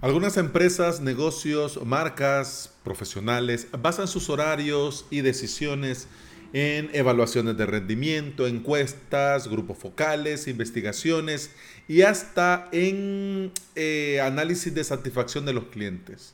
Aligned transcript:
Algunas 0.00 0.36
empresas, 0.36 1.00
negocios, 1.00 1.84
marcas, 1.84 2.72
profesionales 2.84 3.66
basan 3.82 4.06
sus 4.06 4.30
horarios 4.30 5.06
y 5.10 5.22
decisiones 5.22 6.06
en 6.52 6.88
evaluaciones 6.92 7.56
de 7.56 7.66
rendimiento, 7.66 8.46
encuestas, 8.46 9.48
grupos 9.48 9.76
focales, 9.76 10.46
investigaciones 10.46 11.50
y 11.88 12.02
hasta 12.02 12.68
en 12.70 13.50
eh, 13.74 14.20
análisis 14.22 14.72
de 14.72 14.84
satisfacción 14.84 15.44
de 15.44 15.52
los 15.52 15.64
clientes. 15.64 16.32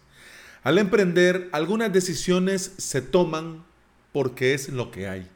Al 0.62 0.76
emprender, 0.76 1.48
algunas 1.52 1.90
decisiones 1.90 2.72
se 2.76 3.00
toman 3.00 3.64
porque 4.12 4.52
es 4.52 4.68
lo 4.68 4.90
que 4.90 5.08
hay. 5.08 5.26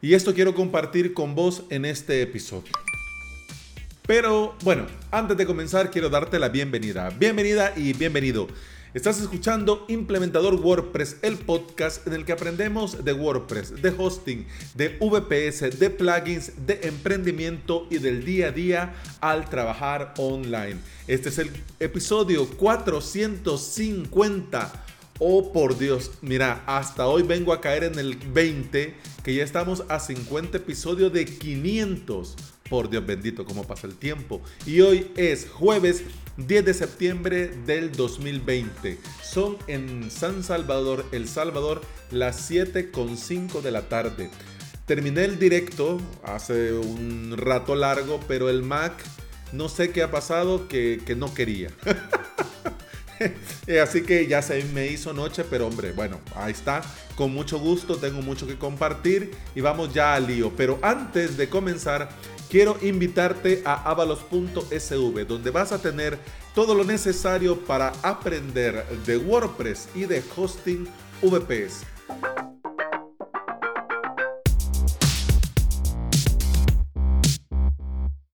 Y 0.00 0.14
esto 0.14 0.32
quiero 0.34 0.54
compartir 0.54 1.12
con 1.12 1.34
vos 1.34 1.64
en 1.68 1.84
este 1.84 2.22
episodio. 2.22 2.72
Pero 4.06 4.54
bueno, 4.62 4.86
antes 5.10 5.36
de 5.36 5.46
comenzar 5.46 5.90
quiero 5.90 6.08
darte 6.08 6.38
la 6.38 6.48
bienvenida. 6.48 7.10
Bienvenida 7.10 7.72
y 7.74 7.92
bienvenido. 7.92 8.46
Estás 8.94 9.20
escuchando 9.20 9.84
Implementador 9.88 10.54
WordPress, 10.54 11.16
el 11.22 11.38
podcast 11.38 12.06
en 12.06 12.12
el 12.12 12.24
que 12.24 12.30
aprendemos 12.30 13.04
de 13.04 13.12
WordPress, 13.12 13.82
de 13.82 13.92
hosting, 13.98 14.46
de 14.76 14.96
VPS, 15.00 15.80
de 15.80 15.90
plugins, 15.90 16.52
de 16.68 16.78
emprendimiento 16.84 17.88
y 17.90 17.98
del 17.98 18.24
día 18.24 18.46
a 18.46 18.52
día 18.52 18.94
al 19.20 19.50
trabajar 19.50 20.14
online. 20.18 20.76
Este 21.08 21.30
es 21.30 21.38
el 21.38 21.50
episodio 21.80 22.48
450. 22.48 24.84
Oh, 25.18 25.52
por 25.52 25.76
Dios, 25.76 26.12
mira, 26.22 26.62
hasta 26.66 27.08
hoy 27.08 27.24
vengo 27.24 27.52
a 27.52 27.60
caer 27.60 27.82
en 27.82 27.98
el 27.98 28.14
20, 28.16 28.94
que 29.24 29.34
ya 29.34 29.42
estamos 29.42 29.82
a 29.88 29.98
50 29.98 30.58
episodios 30.58 31.12
de 31.12 31.24
500. 31.24 32.55
Por 32.68 32.90
Dios 32.90 33.06
bendito, 33.06 33.44
cómo 33.44 33.64
pasa 33.64 33.86
el 33.86 33.96
tiempo. 33.96 34.40
Y 34.66 34.80
hoy 34.80 35.10
es 35.16 35.48
jueves 35.48 36.02
10 36.36 36.64
de 36.64 36.74
septiembre 36.74 37.48
del 37.66 37.92
2020. 37.92 38.98
Son 39.22 39.56
en 39.68 40.10
San 40.10 40.42
Salvador, 40.42 41.06
El 41.12 41.28
Salvador, 41.28 41.82
las 42.10 42.50
7.5 42.50 43.62
de 43.62 43.70
la 43.70 43.88
tarde. 43.88 44.30
Terminé 44.84 45.24
el 45.24 45.38
directo 45.38 46.00
hace 46.22 46.72
un 46.72 47.34
rato 47.36 47.74
largo, 47.74 48.20
pero 48.28 48.50
el 48.50 48.62
Mac 48.62 48.92
no 49.52 49.68
sé 49.68 49.90
qué 49.90 50.02
ha 50.02 50.10
pasado 50.10 50.68
que, 50.68 51.00
que 51.04 51.16
no 51.16 51.32
quería. 51.32 51.70
Así 53.82 54.02
que 54.02 54.26
ya 54.26 54.42
se 54.42 54.62
me 54.64 54.86
hizo 54.88 55.12
noche, 55.12 55.44
pero 55.48 55.66
hombre, 55.66 55.92
bueno, 55.92 56.20
ahí 56.34 56.52
está. 56.52 56.82
Con 57.14 57.32
mucho 57.32 57.58
gusto, 57.58 57.96
tengo 57.96 58.20
mucho 58.22 58.46
que 58.46 58.56
compartir 58.56 59.32
y 59.54 59.60
vamos 59.60 59.92
ya 59.94 60.14
al 60.14 60.26
lío. 60.26 60.52
Pero 60.56 60.78
antes 60.82 61.36
de 61.36 61.48
comenzar, 61.48 62.10
quiero 62.48 62.76
invitarte 62.82 63.62
a 63.64 63.90
avalos.sv, 63.90 65.26
donde 65.26 65.50
vas 65.50 65.72
a 65.72 65.80
tener 65.80 66.18
todo 66.54 66.74
lo 66.74 66.84
necesario 66.84 67.60
para 67.60 67.92
aprender 68.02 68.84
de 69.04 69.18
WordPress 69.18 69.88
y 69.94 70.04
de 70.04 70.22
hosting 70.36 70.86
VPS. 71.22 71.84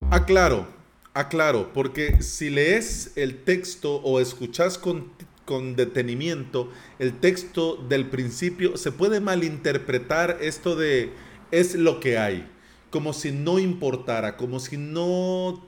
Aclaro, 0.09 0.67
aclaro, 1.13 1.73
porque 1.73 2.21
si 2.21 2.49
lees 2.49 3.13
el 3.15 3.43
texto 3.43 3.95
o 3.95 4.19
escuchas 4.19 4.77
con, 4.77 5.11
con 5.43 5.75
detenimiento 5.75 6.69
el 6.99 7.19
texto 7.19 7.75
del 7.75 8.05
principio, 8.09 8.77
se 8.77 8.91
puede 8.91 9.19
malinterpretar 9.19 10.37
esto 10.39 10.75
de 10.75 11.11
es 11.51 11.75
lo 11.75 11.99
que 11.99 12.17
hay 12.17 12.52
como 12.93 13.11
si 13.11 13.31
no 13.31 13.57
importara, 13.57 14.37
como 14.37 14.59
si 14.59 14.77
no, 14.77 15.65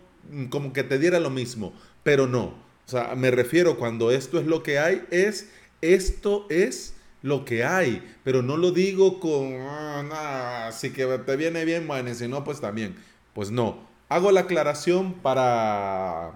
como 0.51 0.73
que 0.73 0.83
te 0.83 0.99
diera 0.99 1.19
lo 1.19 1.31
mismo, 1.31 1.73
pero 2.03 2.27
no. 2.27 2.53
O 2.85 2.87
sea, 2.87 3.15
me 3.15 3.31
refiero 3.31 3.79
cuando 3.79 4.11
esto 4.11 4.39
es 4.39 4.45
lo 4.45 4.61
que 4.61 4.77
hay, 4.77 5.03
es 5.09 5.49
esto 5.81 6.45
es 6.51 6.93
lo 7.23 7.43
que 7.43 7.63
hay, 7.63 8.03
pero 8.23 8.43
no 8.43 8.57
lo 8.57 8.69
digo 8.69 9.19
con, 9.19 9.57
ah, 9.63 10.69
si 10.71 10.91
que 10.91 11.03
te 11.25 11.35
viene 11.35 11.65
bien, 11.65 11.87
bueno, 11.87 12.11
y 12.11 12.13
si 12.13 12.27
no, 12.27 12.43
pues 12.43 12.61
también. 12.61 12.95
Pues 13.33 13.49
no, 13.49 13.87
hago 14.07 14.31
la 14.31 14.41
aclaración 14.41 15.15
para, 15.15 16.33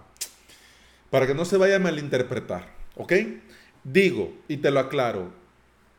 para 1.11 1.27
que 1.27 1.35
no 1.35 1.45
se 1.45 1.57
vaya 1.57 1.75
a 1.75 1.79
malinterpretar, 1.79 2.67
¿ok? 2.95 3.13
Digo, 3.83 4.33
y 4.47 4.57
te 4.57 4.71
lo 4.71 4.79
aclaro, 4.79 5.29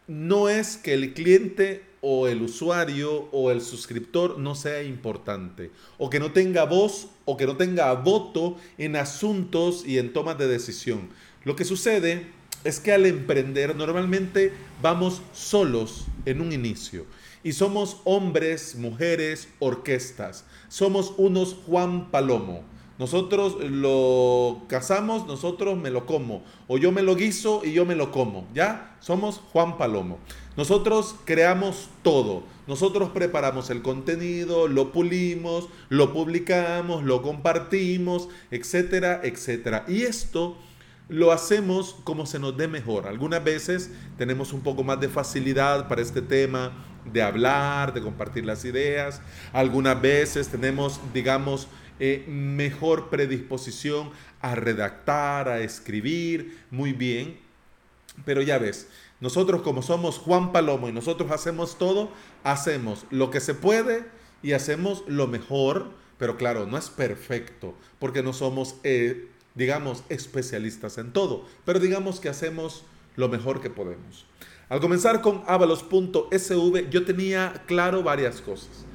no 0.09 0.49
es 0.49 0.77
que 0.77 0.95
el 0.95 1.15
cliente 1.15 1.90
o 2.01 2.29
el 2.29 2.43
usuario 2.43 3.29
o 3.33 3.51
el 3.51 3.61
suscriptor 3.61 4.39
no 4.39 4.55
sea 4.55 4.83
importante, 4.83 5.71
o 5.99 6.11
que 6.11 6.21
no 6.21 6.33
tenga 6.33 6.65
voz 6.65 7.09
o 7.25 7.37
que 7.37 7.47
no 7.47 7.57
tenga 7.57 7.93
voto 7.95 8.57
en 8.79 8.97
asuntos 8.97 9.85
y 9.87 9.99
en 9.99 10.13
tomas 10.13 10.39
de 10.39 10.49
decisión. 10.49 11.09
Lo 11.45 11.57
que 11.57 11.65
sucede 11.65 12.27
es 12.65 12.81
que 12.81 12.93
al 12.93 13.07
emprender 13.07 13.75
normalmente 13.77 14.53
vamos 14.83 15.23
solos 15.33 16.07
en 16.27 16.41
un 16.41 16.53
inicio 16.53 17.07
y 17.43 17.53
somos 17.53 17.99
hombres, 18.05 18.77
mujeres, 18.77 19.49
orquestas. 19.59 20.45
Somos 20.69 21.15
unos 21.17 21.57
Juan 21.67 22.11
Palomo. 22.11 22.65
Nosotros 23.01 23.57
lo 23.63 24.65
cazamos, 24.69 25.27
nosotros 25.27 25.79
me 25.79 25.89
lo 25.89 26.05
como. 26.05 26.43
O 26.69 26.77
yo 26.77 26.93
me 26.93 27.01
lo 27.01 27.17
guiso 27.17 27.63
y 27.65 27.73
yo 27.73 27.87
me 27.87 27.95
lo 27.95 28.13
como. 28.13 28.47
¿Ya? 28.53 28.95
Somos 29.01 29.41
Juan 29.55 29.79
Palomo. 29.79 30.19
Nosotros 30.59 31.15
creamos 31.25 31.89
todo. 32.03 32.43
Nosotros 32.67 33.09
preparamos 33.09 33.71
el 33.71 33.81
contenido, 33.81 34.69
lo 34.69 34.93
pulimos, 34.93 35.71
lo 35.89 36.13
publicamos, 36.13 37.03
lo 37.03 37.23
compartimos, 37.23 38.29
etcétera, 38.51 39.23
etcétera. 39.25 39.87
Y 39.89 40.03
esto 40.03 40.59
lo 41.09 41.33
hacemos 41.33 41.97
como 42.05 42.27
se 42.27 42.39
nos 42.39 42.55
dé 42.59 42.69
mejor. 42.69 43.07
Algunas 43.07 43.43
veces 43.43 43.91
tenemos 44.19 44.53
un 44.53 44.61
poco 44.61 44.85
más 44.85 45.01
de 45.01 45.09
facilidad 45.09 45.89
para 45.89 46.03
este 46.03 46.21
tema 46.21 46.73
de 47.11 47.23
hablar, 47.23 47.95
de 47.95 48.03
compartir 48.03 48.45
las 48.45 48.67
ideas. 48.67 49.23
Algunas 49.55 50.01
veces 50.03 50.49
tenemos, 50.49 51.01
digamos, 51.15 51.67
eh, 52.01 52.25
mejor 52.27 53.11
predisposición 53.11 54.11
a 54.41 54.55
redactar, 54.55 55.49
a 55.49 55.61
escribir, 55.61 56.59
muy 56.71 56.93
bien. 56.93 57.39
Pero 58.25 58.43
ya 58.43 58.59
ves, 58.59 58.89
nosotros 59.21 59.63
como 59.63 59.83
somos 59.83 60.19
Juan 60.19 60.51
Palomo 60.51 60.89
y 60.89 60.93
nosotros 60.93 61.31
hacemos 61.31 61.79
todo, 61.79 62.11
hacemos 62.43 63.07
lo 63.11 63.31
que 63.31 63.41
se 63.41 63.55
puede 63.55 64.05
y 64.43 64.53
hacemos 64.53 65.05
lo 65.07 65.27
mejor, 65.27 65.91
pero 66.19 66.37
claro, 66.37 66.67
no 66.67 66.79
es 66.79 66.89
perfecto, 66.89 67.75
porque 67.99 68.23
no 68.23 68.33
somos, 68.33 68.77
eh, 68.83 69.29
digamos, 69.55 70.03
especialistas 70.09 70.97
en 70.99 71.13
todo, 71.13 71.47
pero 71.65 71.79
digamos 71.79 72.19
que 72.19 72.31
hacemos 72.31 72.85
lo 73.17 73.29
mejor 73.29 73.61
que 73.61 73.71
podemos. 73.71 74.27
Al 74.71 74.81
comenzar 74.81 75.21
con 75.21 75.43
avalos.sv, 75.47 76.91
yo 76.91 77.05
tenía 77.05 77.65
claro 77.67 78.03
varias 78.03 78.41
cosas. 78.41 78.87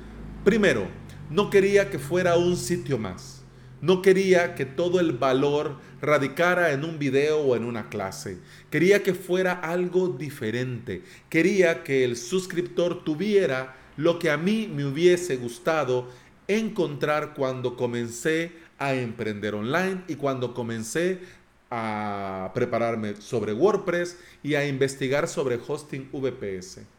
Primero, 0.44 0.88
no 1.30 1.50
quería 1.50 1.90
que 1.90 2.00
fuera 2.00 2.38
un 2.38 2.56
sitio 2.56 2.98
más. 2.98 3.44
No 3.82 4.02
quería 4.02 4.56
que 4.56 4.66
todo 4.66 5.00
el 5.00 5.12
valor 5.12 5.78
radicara 6.02 6.72
en 6.72 6.84
un 6.86 6.98
video 6.98 7.40
o 7.40 7.56
en 7.56 7.64
una 7.64 7.90
clase. 7.90 8.40
Quería 8.70 9.04
que 9.04 9.14
fuera 9.14 9.54
algo 9.54 10.08
diferente. 10.08 11.04
Quería 11.30 11.84
que 11.84 12.04
el 12.04 12.16
suscriptor 12.16 13.04
tuviera 13.04 13.76
lo 13.98 14.18
que 14.18 14.32
a 14.32 14.38
mí 14.38 14.72
me 14.74 14.86
hubiese 14.86 15.38
gustado 15.38 16.10
encontrar 16.48 17.34
cuando 17.34 17.76
comencé 17.76 18.54
a 18.78 18.94
emprender 18.94 19.56
online 19.56 20.04
y 20.08 20.16
cuando 20.16 20.54
comencé 20.54 21.20
a 21.70 22.52
prepararme 22.54 23.16
sobre 23.20 23.54
WordPress 23.54 24.18
y 24.44 24.56
a 24.56 24.68
investigar 24.68 25.28
sobre 25.28 25.60
hosting 25.68 26.10
VPS. 26.12 26.95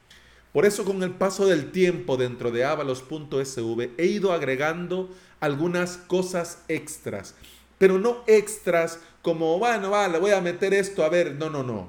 Por 0.57 0.65
eso 0.65 0.87
con 0.87 1.03
el 1.03 1.11
paso 1.11 1.45
del 1.45 1.71
tiempo 1.71 2.17
dentro 2.17 2.51
de 2.51 2.65
avalos.sv 2.65 3.91
he 3.99 4.07
ido 4.07 4.33
agregando 4.33 5.11
algunas 5.39 5.99
cosas 5.99 6.63
extras, 6.69 7.35
pero 7.77 7.99
no 7.99 8.25
extras 8.27 9.01
como, 9.21 9.59
bueno, 9.59 9.91
vale, 9.91 10.19
voy 10.19 10.31
a 10.31 10.41
meter 10.41 10.73
esto, 10.73 11.05
a 11.05 11.11
ver, 11.11 11.35
no, 11.35 11.51
no, 11.51 11.63
no. 11.63 11.89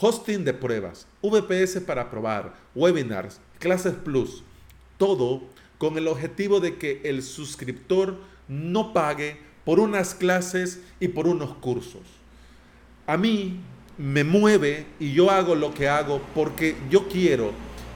Hosting 0.00 0.46
de 0.46 0.54
pruebas, 0.54 1.06
VPS 1.20 1.80
para 1.82 2.08
probar, 2.08 2.54
webinars, 2.74 3.38
clases 3.58 3.92
plus, 3.92 4.44
todo 4.96 5.42
con 5.76 5.98
el 5.98 6.08
objetivo 6.08 6.58
de 6.58 6.78
que 6.78 7.02
el 7.04 7.22
suscriptor 7.22 8.16
no 8.48 8.94
pague 8.94 9.36
por 9.66 9.78
unas 9.78 10.14
clases 10.14 10.80
y 11.00 11.08
por 11.08 11.28
unos 11.28 11.54
cursos. 11.56 12.00
A 13.06 13.18
mí 13.18 13.60
me 13.98 14.24
mueve 14.24 14.86
y 14.98 15.12
yo 15.12 15.30
hago 15.30 15.54
lo 15.54 15.74
que 15.74 15.86
hago 15.86 16.22
porque 16.34 16.74
yo 16.88 17.06
quiero 17.06 17.52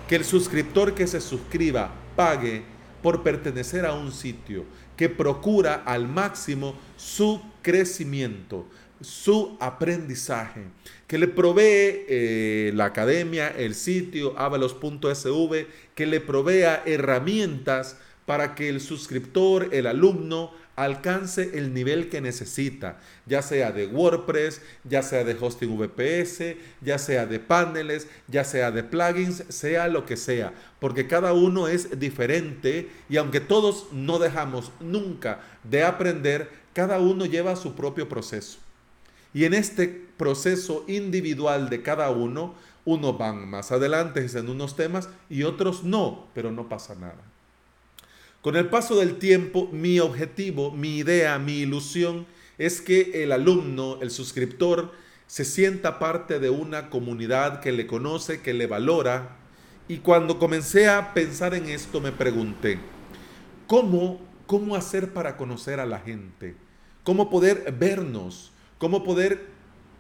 que 0.09 0.17
el 0.17 0.25
suscriptor 0.25 0.95
que 0.95 1.07
se 1.07 1.21
suscriba 1.21 1.93
pague 2.17 2.63
por 3.03 3.23
pertenecer 3.23 3.87
a 3.87 3.95
un 3.95 4.13
sitio 4.13 4.65
que 4.97 5.09
procura 5.09 5.83
al 5.85 6.09
máximo 6.09 6.75
su 6.97 7.43
crecimiento, 7.63 8.67
su 9.01 9.57
aprendizaje, 9.61 10.63
que 11.07 11.19
le 11.19 11.29
provee 11.29 12.07
eh, 12.09 12.73
la 12.75 12.87
academia, 12.87 13.49
el 13.49 13.75
sitio 13.75 14.39
avalos.sv, 14.39 15.67
que 15.95 16.07
le 16.07 16.21
provea 16.21 16.83
herramientas 16.87 17.99
para 18.27 18.55
que 18.55 18.69
el 18.69 18.81
suscriptor, 18.81 19.69
el 19.73 19.87
alumno, 19.87 20.53
alcance 20.77 21.53
el 21.55 21.73
nivel 21.73 22.09
que 22.09 22.21
necesita, 22.21 22.99
ya 23.27 23.43
sea 23.43 23.73
de 23.73 23.87
WordPress, 23.87 24.61
ya 24.85 25.03
sea 25.03 25.25
de 25.25 25.37
hosting 25.39 25.77
VPS, 25.79 26.57
ya 26.81 26.99
sea 26.99 27.27
de 27.27 27.39
paneles, 27.39 28.09
ya 28.29 28.45
sea 28.45 28.71
de 28.71 28.83
plugins, 28.83 29.45
sea 29.49 29.89
lo 29.89 30.05
que 30.05 30.17
sea, 30.17 30.53
porque 30.81 31.07
cada 31.07 31.33
uno 31.33 31.69
es 31.69 31.99
diferente 31.99 32.91
y 33.09 33.17
aunque 33.17 33.41
todos 33.41 33.93
no 33.93 34.19
dejamos 34.19 34.73
nunca 34.81 35.41
de 35.63 35.85
aprender, 35.85 36.49
cada 36.73 36.99
uno 36.99 37.27
lleva 37.27 37.57
su 37.57 37.75
propio 37.75 38.09
proceso. 38.09 38.59
Y 39.33 39.45
en 39.45 39.55
este 39.55 39.89
proceso 40.17 40.85
individual 40.87 41.69
de 41.69 41.83
cada 41.83 42.11
uno, 42.11 42.55
unos 42.85 43.17
van 43.19 43.49
más 43.49 43.73
adelante 43.73 44.27
en 44.33 44.49
unos 44.49 44.77
temas 44.77 45.09
y 45.29 45.43
otros 45.43 45.85
no, 45.85 46.29
pero 46.35 46.53
no 46.53 46.69
pasa 46.69 46.95
nada. 46.95 47.34
Con 48.45 48.57
el 48.57 48.69
paso 48.69 48.97
del 48.97 49.17
tiempo, 49.17 49.71
mi 49.73 50.01
objetivo, 50.01 50.71
mi 50.71 50.99
idea, 50.99 51.39
mi 51.39 51.61
ilusión 51.61 52.27
es 52.59 52.83
que 52.83 53.23
el 53.23 53.33
alumno, 53.33 53.97
el 54.03 54.11
suscriptor, 54.11 54.93
se 55.27 55.47
sienta 55.47 55.99
parte 55.99 56.39
de 56.39 56.51
una 56.51 56.91
comunidad 56.91 57.61
que 57.61 57.73
le 57.73 57.87
conoce, 57.87 58.43
que 58.43 58.53
le 58.53 58.67
valora. 58.67 59.39
Y 59.89 60.01
cuando 60.01 60.39
comencé 60.39 60.91
a 60.91 61.15
pensar 61.15 61.55
en 61.55 61.71
esto, 61.71 62.03
me 62.03 62.13
pregunté, 62.13 62.79
¿cómo, 63.67 64.21
cómo 64.45 64.77
hacer 64.77 65.15
para 65.15 65.39
conocer 65.39 65.81
a 65.81 65.87
la 65.87 66.01
gente? 66.01 66.55
¿Cómo 67.03 67.31
poder 67.31 67.75
vernos? 67.79 68.53
¿Cómo 68.77 69.05
poder 69.05 69.47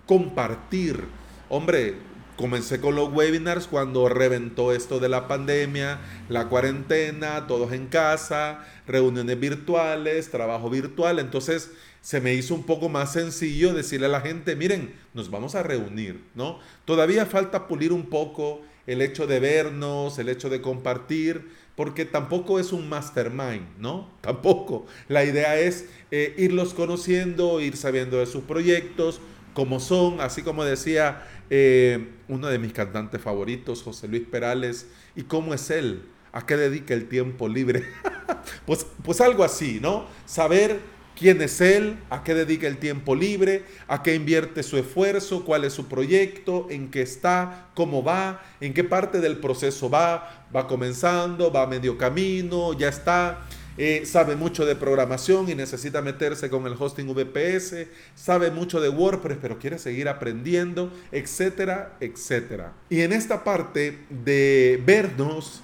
compartir? 0.04 1.02
Hombre, 1.48 1.94
Comencé 2.36 2.80
con 2.80 2.96
los 2.96 3.12
webinars 3.12 3.68
cuando 3.68 4.08
reventó 4.08 4.72
esto 4.72 4.98
de 4.98 5.08
la 5.08 5.28
pandemia, 5.28 6.00
la 6.28 6.48
cuarentena, 6.48 7.46
todos 7.46 7.72
en 7.72 7.86
casa, 7.86 8.66
reuniones 8.88 9.38
virtuales, 9.38 10.30
trabajo 10.30 10.68
virtual. 10.68 11.20
Entonces 11.20 11.70
se 12.00 12.20
me 12.20 12.34
hizo 12.34 12.54
un 12.54 12.64
poco 12.64 12.88
más 12.88 13.12
sencillo 13.12 13.72
decirle 13.72 14.06
a 14.06 14.10
la 14.10 14.20
gente, 14.20 14.56
miren, 14.56 14.94
nos 15.14 15.30
vamos 15.30 15.54
a 15.54 15.62
reunir, 15.62 16.24
¿no? 16.34 16.58
Todavía 16.84 17.24
falta 17.24 17.68
pulir 17.68 17.92
un 17.92 18.06
poco 18.06 18.62
el 18.86 19.00
hecho 19.00 19.26
de 19.26 19.38
vernos, 19.40 20.18
el 20.18 20.28
hecho 20.28 20.50
de 20.50 20.60
compartir, 20.60 21.48
porque 21.76 22.04
tampoco 22.04 22.60
es 22.60 22.72
un 22.72 22.88
mastermind, 22.88 23.78
¿no? 23.78 24.10
Tampoco. 24.20 24.86
La 25.08 25.24
idea 25.24 25.58
es 25.58 25.88
eh, 26.10 26.34
irlos 26.36 26.74
conociendo, 26.74 27.60
ir 27.60 27.76
sabiendo 27.76 28.18
de 28.18 28.26
sus 28.26 28.44
proyectos, 28.44 29.20
cómo 29.54 29.80
son, 29.80 30.20
así 30.20 30.42
como 30.42 30.64
decía 30.64 31.22
eh, 31.48 32.10
uno 32.28 32.48
de 32.48 32.58
mis 32.58 32.72
cantantes 32.72 33.20
favoritos, 33.20 33.82
José 33.82 34.08
Luis 34.08 34.24
Perales, 34.30 34.88
y 35.16 35.22
cómo 35.22 35.54
es 35.54 35.70
él, 35.70 36.02
a 36.32 36.44
qué 36.44 36.56
dedica 36.56 36.92
el 36.92 37.08
tiempo 37.08 37.48
libre. 37.48 37.84
pues, 38.66 38.86
pues 39.02 39.20
algo 39.20 39.44
así, 39.44 39.78
¿no? 39.80 40.06
Saber 40.26 40.80
quién 41.16 41.40
es 41.42 41.60
él, 41.60 41.96
a 42.10 42.24
qué 42.24 42.34
dedica 42.34 42.66
el 42.66 42.78
tiempo 42.78 43.14
libre, 43.14 43.64
a 43.86 44.02
qué 44.02 44.14
invierte 44.14 44.62
su 44.62 44.76
esfuerzo, 44.76 45.44
cuál 45.44 45.64
es 45.64 45.72
su 45.72 45.86
proyecto, 45.86 46.66
en 46.70 46.90
qué 46.90 47.02
está, 47.02 47.68
cómo 47.74 48.02
va, 48.02 48.42
en 48.60 48.74
qué 48.74 48.84
parte 48.84 49.20
del 49.20 49.38
proceso 49.38 49.88
va, 49.88 50.46
va 50.54 50.66
comenzando, 50.66 51.52
va 51.52 51.62
a 51.62 51.66
medio 51.66 51.96
camino, 51.96 52.72
ya 52.72 52.88
está. 52.88 53.46
Eh, 53.76 54.06
sabe 54.06 54.36
mucho 54.36 54.64
de 54.64 54.76
programación 54.76 55.48
y 55.48 55.54
necesita 55.56 56.00
meterse 56.00 56.48
con 56.48 56.64
el 56.66 56.76
hosting 56.78 57.12
VPS, 57.12 57.88
sabe 58.14 58.52
mucho 58.52 58.80
de 58.80 58.88
WordPress, 58.88 59.38
pero 59.42 59.58
quiere 59.58 59.78
seguir 59.78 60.08
aprendiendo, 60.08 60.92
etcétera, 61.10 61.96
etcétera. 61.98 62.72
Y 62.88 63.00
en 63.00 63.12
esta 63.12 63.42
parte 63.42 63.98
de 64.10 64.80
vernos 64.86 65.62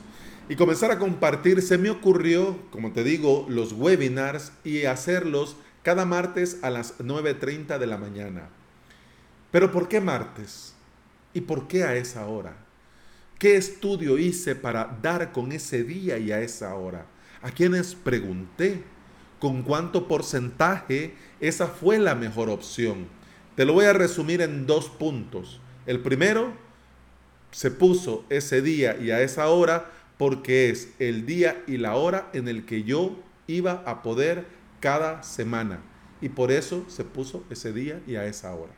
y 0.48 0.56
comenzar 0.56 0.90
a 0.90 0.98
compartir, 0.98 1.62
se 1.62 1.78
me 1.78 1.90
ocurrió, 1.90 2.58
como 2.72 2.92
te 2.92 3.04
digo, 3.04 3.46
los 3.48 3.72
webinars 3.72 4.50
y 4.64 4.86
hacerlos 4.86 5.56
cada 5.84 6.04
martes 6.04 6.58
a 6.62 6.70
las 6.70 6.98
9.30 6.98 7.78
de 7.78 7.86
la 7.86 7.96
mañana. 7.96 8.48
Pero 9.52 9.70
¿por 9.70 9.86
qué 9.86 10.00
martes? 10.00 10.74
¿Y 11.32 11.42
por 11.42 11.68
qué 11.68 11.84
a 11.84 11.94
esa 11.94 12.26
hora? 12.26 12.56
¿Qué 13.38 13.54
estudio 13.54 14.18
hice 14.18 14.56
para 14.56 14.98
dar 15.00 15.30
con 15.30 15.52
ese 15.52 15.84
día 15.84 16.18
y 16.18 16.32
a 16.32 16.40
esa 16.40 16.74
hora? 16.74 17.06
A 17.42 17.50
quienes 17.50 17.94
pregunté 17.94 18.82
con 19.38 19.62
cuánto 19.62 20.06
porcentaje 20.06 21.14
esa 21.40 21.66
fue 21.66 21.98
la 21.98 22.14
mejor 22.14 22.50
opción. 22.50 23.06
Te 23.56 23.64
lo 23.64 23.72
voy 23.72 23.86
a 23.86 23.92
resumir 23.92 24.42
en 24.42 24.66
dos 24.66 24.88
puntos. 24.88 25.60
El 25.86 26.00
primero, 26.00 26.52
se 27.50 27.70
puso 27.70 28.24
ese 28.28 28.62
día 28.62 28.96
y 29.00 29.10
a 29.10 29.22
esa 29.22 29.48
hora 29.48 29.90
porque 30.18 30.70
es 30.70 30.90
el 30.98 31.26
día 31.26 31.62
y 31.66 31.78
la 31.78 31.96
hora 31.96 32.30
en 32.32 32.46
el 32.48 32.64
que 32.66 32.84
yo 32.84 33.18
iba 33.46 33.82
a 33.86 34.02
poder 34.02 34.44
cada 34.80 35.22
semana. 35.22 35.80
Y 36.20 36.28
por 36.28 36.52
eso 36.52 36.84
se 36.88 37.04
puso 37.04 37.44
ese 37.50 37.72
día 37.72 38.00
y 38.06 38.16
a 38.16 38.26
esa 38.26 38.54
hora. 38.54 38.72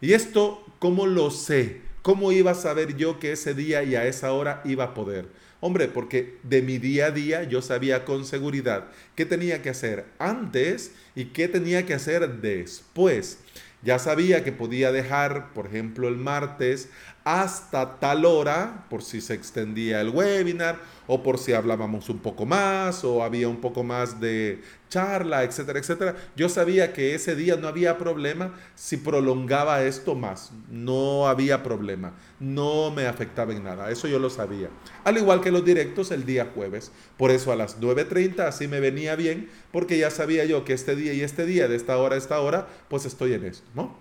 Y 0.00 0.14
esto, 0.14 0.64
¿cómo 0.78 1.06
lo 1.06 1.30
sé? 1.30 1.82
¿Cómo 2.02 2.32
iba 2.32 2.52
a 2.52 2.54
saber 2.54 2.96
yo 2.96 3.20
que 3.20 3.32
ese 3.32 3.54
día 3.54 3.82
y 3.82 3.94
a 3.94 4.06
esa 4.06 4.32
hora 4.32 4.62
iba 4.64 4.84
a 4.84 4.94
poder? 4.94 5.28
Hombre, 5.60 5.88
porque 5.88 6.38
de 6.42 6.62
mi 6.62 6.78
día 6.78 7.06
a 7.06 7.10
día 7.10 7.44
yo 7.44 7.60
sabía 7.60 8.06
con 8.06 8.24
seguridad 8.24 8.86
qué 9.14 9.26
tenía 9.26 9.60
que 9.60 9.68
hacer 9.68 10.06
antes 10.18 10.92
y 11.14 11.26
qué 11.26 11.48
tenía 11.48 11.84
que 11.84 11.94
hacer 11.94 12.40
después. 12.40 13.38
Ya 13.82 13.98
sabía 13.98 14.42
que 14.44 14.52
podía 14.52 14.92
dejar, 14.92 15.52
por 15.52 15.66
ejemplo, 15.66 16.08
el 16.08 16.16
martes 16.16 16.90
hasta 17.32 18.00
tal 18.00 18.24
hora, 18.24 18.86
por 18.90 19.04
si 19.04 19.20
se 19.20 19.34
extendía 19.34 20.00
el 20.00 20.08
webinar 20.08 20.80
o 21.06 21.22
por 21.22 21.38
si 21.38 21.52
hablábamos 21.52 22.08
un 22.08 22.18
poco 22.18 22.44
más 22.44 23.04
o 23.04 23.22
había 23.22 23.48
un 23.48 23.60
poco 23.60 23.84
más 23.84 24.20
de 24.20 24.60
charla, 24.88 25.44
etcétera, 25.44 25.78
etcétera. 25.78 26.16
Yo 26.34 26.48
sabía 26.48 26.92
que 26.92 27.14
ese 27.14 27.36
día 27.36 27.54
no 27.54 27.68
había 27.68 27.98
problema 27.98 28.54
si 28.74 28.96
prolongaba 28.96 29.84
esto 29.84 30.16
más. 30.16 30.50
No 30.70 31.28
había 31.28 31.62
problema. 31.62 32.14
No 32.40 32.90
me 32.90 33.06
afectaba 33.06 33.52
en 33.52 33.62
nada. 33.62 33.92
Eso 33.92 34.08
yo 34.08 34.18
lo 34.18 34.28
sabía. 34.28 34.68
Al 35.04 35.16
igual 35.16 35.40
que 35.40 35.52
los 35.52 35.64
directos 35.64 36.10
el 36.10 36.26
día 36.26 36.50
jueves. 36.52 36.90
Por 37.16 37.30
eso 37.30 37.52
a 37.52 37.56
las 37.56 37.80
9.30 37.80 38.40
así 38.40 38.66
me 38.66 38.80
venía 38.80 39.14
bien 39.14 39.48
porque 39.70 39.98
ya 39.98 40.10
sabía 40.10 40.44
yo 40.46 40.64
que 40.64 40.72
este 40.72 40.96
día 40.96 41.12
y 41.12 41.20
este 41.20 41.46
día, 41.46 41.68
de 41.68 41.76
esta 41.76 41.96
hora 41.96 42.16
a 42.16 42.18
esta 42.18 42.40
hora, 42.40 42.66
pues 42.88 43.04
estoy 43.04 43.34
en 43.34 43.44
esto, 43.44 43.68
¿no? 43.76 43.96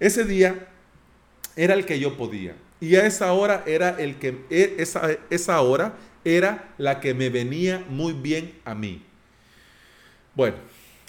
Ese 0.00 0.24
día 0.24 0.68
era 1.56 1.72
el 1.72 1.86
que 1.86 1.98
yo 1.98 2.16
podía. 2.16 2.54
Y 2.80 2.96
a 2.96 3.06
esa 3.06 3.32
hora 3.32 3.62
era 3.66 3.90
el 3.90 4.18
que, 4.18 4.44
e, 4.50 4.76
esa, 4.78 5.10
esa 5.30 5.60
hora 5.60 5.94
era 6.24 6.74
la 6.78 7.00
que 7.00 7.14
me 7.14 7.30
venía 7.30 7.84
muy 7.88 8.12
bien 8.12 8.58
a 8.64 8.74
mí. 8.74 9.02
Bueno, 10.34 10.56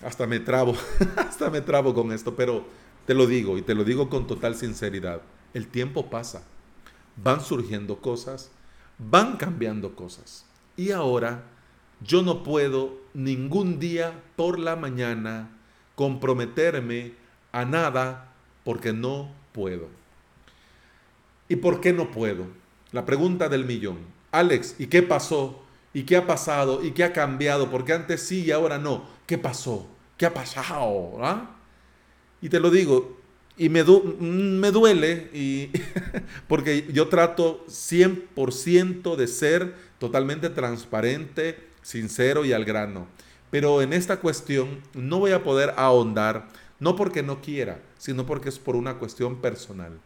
hasta 0.03 0.27
me 0.27 0.39
trabo, 0.39 0.75
hasta 1.17 1.49
me 1.49 1.61
trabo 1.61 1.93
con 1.93 2.11
esto, 2.11 2.35
pero 2.35 2.65
te 3.05 3.13
lo 3.13 3.27
digo 3.27 3.57
y 3.57 3.61
te 3.61 3.75
lo 3.75 3.83
digo 3.83 4.09
con 4.09 4.27
total 4.27 4.55
sinceridad. 4.55 5.21
El 5.53 5.67
tiempo 5.67 6.09
pasa, 6.09 6.43
van 7.15 7.41
surgiendo 7.41 8.01
cosas, 8.01 8.51
van 8.97 9.37
cambiando 9.37 9.95
cosas. 9.95 10.45
Y 10.77 10.91
ahora 10.91 11.43
yo 12.01 12.21
no 12.21 12.43
puedo 12.43 12.99
ningún 13.13 13.79
día 13.79 14.21
por 14.35 14.59
la 14.59 14.75
mañana 14.75 15.49
comprometerme 15.95 17.13
a 17.51 17.65
nada 17.65 18.33
porque 18.63 18.91
no 18.91 19.31
puedo. 19.53 19.87
¿Y 21.47 21.57
por 21.57 21.81
qué 21.81 21.93
no 21.93 22.11
puedo? 22.11 22.47
La 22.91 23.05
pregunta 23.05 23.49
del 23.49 23.65
millón. 23.65 23.97
Alex, 24.31 24.75
¿y 24.79 24.87
qué 24.87 25.03
pasó? 25.03 25.61
¿Y 25.93 26.03
qué 26.03 26.17
ha 26.17 26.27
pasado? 26.27 26.83
¿Y 26.83 26.91
qué 26.91 27.03
ha 27.03 27.13
cambiado? 27.13 27.69
Porque 27.69 27.93
antes 27.93 28.21
sí 28.21 28.43
y 28.43 28.51
ahora 28.51 28.77
no. 28.77 29.05
¿Qué 29.25 29.37
pasó? 29.37 29.87
¿Qué 30.17 30.25
ha 30.25 30.33
pasado? 30.33 31.17
¿Ah? 31.21 31.55
Y 32.41 32.49
te 32.49 32.59
lo 32.59 32.69
digo, 32.69 33.17
y 33.57 33.69
me, 33.69 33.83
me 33.83 34.71
duele, 34.71 35.29
y 35.33 35.71
porque 36.47 36.87
yo 36.91 37.07
trato 37.07 37.65
100% 37.67 39.15
de 39.15 39.27
ser 39.27 39.75
totalmente 39.97 40.49
transparente, 40.49 41.57
sincero 41.81 42.43
y 42.43 42.53
al 42.53 42.65
grano. 42.65 43.07
Pero 43.51 43.81
en 43.81 43.93
esta 43.93 44.17
cuestión 44.17 44.81
no 44.93 45.19
voy 45.19 45.31
a 45.31 45.43
poder 45.43 45.73
ahondar, 45.77 46.49
no 46.79 46.95
porque 46.95 47.23
no 47.23 47.41
quiera, 47.41 47.79
sino 47.97 48.25
porque 48.25 48.49
es 48.49 48.59
por 48.59 48.75
una 48.75 48.95
cuestión 48.95 49.37
personal. 49.41 49.99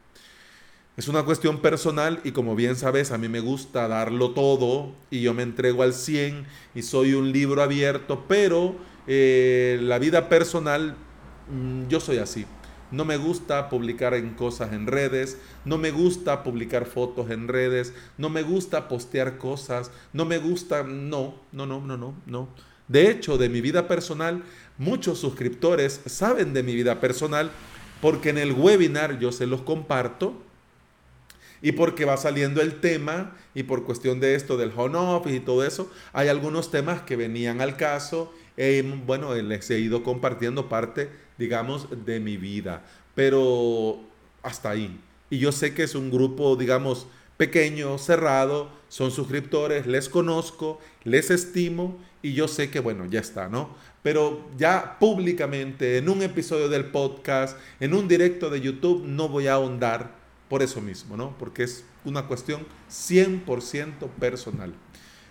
Es 0.99 1.07
una 1.07 1.23
cuestión 1.23 1.61
personal 1.61 2.19
y 2.25 2.33
como 2.33 2.57
bien 2.57 2.75
sabes, 2.75 3.13
a 3.13 3.17
mí 3.17 3.29
me 3.29 3.39
gusta 3.39 3.87
darlo 3.87 4.31
todo 4.31 4.91
y 5.09 5.21
yo 5.21 5.33
me 5.33 5.43
entrego 5.43 5.83
al 5.83 5.93
100 5.93 6.45
y 6.75 6.81
soy 6.81 7.13
un 7.13 7.31
libro 7.31 7.63
abierto, 7.63 8.25
pero 8.27 8.75
eh, 9.07 9.79
la 9.81 9.97
vida 9.97 10.27
personal, 10.27 10.97
mm, 11.49 11.87
yo 11.87 12.01
soy 12.01 12.17
así. 12.17 12.45
No 12.91 13.05
me 13.05 13.15
gusta 13.15 13.69
publicar 13.69 14.13
en 14.13 14.31
cosas 14.31 14.73
en 14.73 14.87
redes, 14.87 15.37
no 15.63 15.77
me 15.77 15.91
gusta 15.91 16.43
publicar 16.43 16.85
fotos 16.85 17.31
en 17.31 17.47
redes, 17.47 17.93
no 18.17 18.29
me 18.29 18.43
gusta 18.43 18.89
postear 18.89 19.37
cosas, 19.37 19.91
no 20.11 20.25
me 20.25 20.37
gusta, 20.37 20.83
no, 20.83 21.35
no, 21.53 21.65
no, 21.65 21.79
no, 21.79 21.95
no, 21.95 22.13
no. 22.25 22.49
De 22.89 23.09
hecho, 23.09 23.37
de 23.37 23.47
mi 23.47 23.61
vida 23.61 23.87
personal, 23.87 24.43
muchos 24.77 25.17
suscriptores 25.17 26.01
saben 26.07 26.51
de 26.51 26.61
mi 26.61 26.75
vida 26.75 26.99
personal 26.99 27.51
porque 28.01 28.31
en 28.31 28.37
el 28.37 28.51
webinar 28.51 29.17
yo 29.17 29.31
se 29.31 29.47
los 29.47 29.61
comparto 29.61 30.48
y 31.61 31.73
porque 31.73 32.05
va 32.05 32.17
saliendo 32.17 32.61
el 32.61 32.79
tema 32.79 33.35
y 33.53 33.63
por 33.63 33.83
cuestión 33.83 34.19
de 34.19 34.35
esto 34.35 34.57
del 34.57 34.71
home 34.75 34.97
office 34.97 35.35
y 35.35 35.39
todo 35.39 35.65
eso, 35.65 35.91
hay 36.13 36.27
algunos 36.27 36.71
temas 36.71 37.01
que 37.01 37.15
venían 37.15 37.61
al 37.61 37.77
caso 37.77 38.33
bueno, 39.05 39.33
les 39.35 39.69
he 39.69 39.79
ido 39.79 40.03
compartiendo 40.03 40.67
parte, 40.67 41.09
digamos, 41.37 41.87
de 42.05 42.19
mi 42.19 42.35
vida, 42.35 42.83
pero 43.15 43.99
hasta 44.43 44.71
ahí. 44.71 44.99
Y 45.29 45.39
yo 45.39 45.51
sé 45.51 45.73
que 45.73 45.83
es 45.83 45.95
un 45.95 46.11
grupo, 46.11 46.57
digamos, 46.57 47.07
pequeño, 47.37 47.97
cerrado, 47.97 48.69
son 48.89 49.11
suscriptores, 49.11 49.87
les 49.87 50.09
conozco, 50.09 50.79
les 51.05 51.31
estimo 51.31 51.97
y 52.21 52.33
yo 52.33 52.49
sé 52.49 52.69
que, 52.69 52.81
bueno, 52.81 53.05
ya 53.05 53.21
está, 53.21 53.47
¿no? 53.47 53.69
Pero 54.03 54.49
ya 54.57 54.97
públicamente, 54.99 55.97
en 55.97 56.09
un 56.09 56.21
episodio 56.21 56.67
del 56.67 56.85
podcast, 56.85 57.57
en 57.79 57.93
un 57.93 58.09
directo 58.09 58.49
de 58.49 58.59
YouTube, 58.59 59.05
no 59.05 59.29
voy 59.29 59.47
a 59.47 59.53
ahondar 59.53 60.18
por 60.49 60.63
eso 60.63 60.81
mismo, 60.81 61.15
¿no? 61.15 61.37
Porque 61.37 61.63
es 61.63 61.85
una 62.03 62.27
cuestión 62.27 62.65
100% 62.89 64.09
personal. 64.19 64.73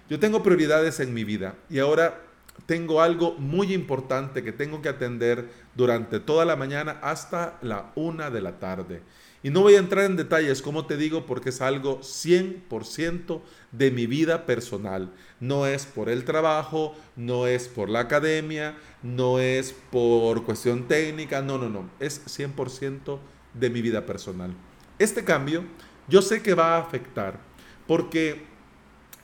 Yo 0.09 0.19
tengo 0.19 0.43
prioridades 0.43 1.01
en 1.01 1.13
mi 1.13 1.25
vida 1.25 1.57
y 1.69 1.81
ahora 1.81 2.23
tengo 2.67 3.03
algo 3.03 3.35
muy 3.35 3.73
importante 3.73 4.43
que 4.43 4.53
tengo 4.53 4.81
que 4.81 4.89
atender 4.89 5.49
durante 5.75 6.21
toda 6.21 6.45
la 6.45 6.57
mañana 6.57 6.99
hasta 7.03 7.59
la 7.63 7.93
una 7.95 8.31
de 8.31 8.41
la 8.41 8.59
tarde. 8.59 9.03
Y 9.43 9.51
no 9.51 9.61
voy 9.61 9.77
a 9.77 9.79
entrar 9.79 10.05
en 10.05 10.17
detalles, 10.17 10.63
como 10.63 10.87
te 10.87 10.97
digo, 10.97 11.25
porque 11.25 11.51
es 11.51 11.61
algo 11.61 12.01
100% 12.01 13.41
de 13.71 13.91
mi 13.93 14.07
vida 14.07 14.47
personal. 14.47 15.13
No 15.39 15.67
es 15.67 15.87
por 15.87 16.09
el 16.09 16.25
trabajo, 16.25 16.97
no 17.15 17.47
es 17.47 17.69
por 17.69 17.89
la 17.89 18.01
academia, 18.01 18.77
no 19.03 19.39
es 19.39 19.73
por 19.93 20.45
cuestión 20.45 20.89
técnica, 20.89 21.41
no, 21.41 21.57
no, 21.57 21.69
no. 21.69 21.89
Es 22.01 22.21
100% 22.27 23.21
de 23.55 23.71
mi 23.71 23.81
vida 23.81 24.07
personal. 24.07 24.55
Este 24.99 25.25
cambio 25.25 25.65
yo 26.09 26.23
sé 26.23 26.43
que 26.43 26.55
va 26.55 26.77
a 26.77 26.81
afectar 26.81 27.39
porque 27.87 28.47